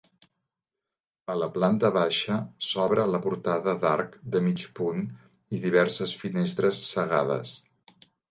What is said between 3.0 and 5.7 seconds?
la portada d'arc de mig punt i